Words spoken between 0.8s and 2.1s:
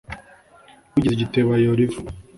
Uwigize igitebo ayora ivu.